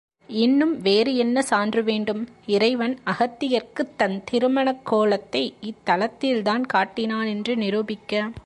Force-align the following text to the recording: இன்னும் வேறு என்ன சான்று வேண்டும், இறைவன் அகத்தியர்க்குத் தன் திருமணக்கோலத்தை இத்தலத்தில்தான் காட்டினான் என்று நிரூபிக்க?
இன்னும் 0.27 0.81
வேறு 0.81 1.15
என்ன 1.15 1.41
சான்று 1.41 1.83
வேண்டும், 1.83 2.27
இறைவன் 2.45 2.99
அகத்தியர்க்குத் 3.05 3.95
தன் 3.97 4.23
திருமணக்கோலத்தை 4.31 5.53
இத்தலத்தில்தான் 5.61 6.61
காட்டினான் 6.61 7.25
என்று 7.25 7.55
நிரூபிக்க? 7.55 8.31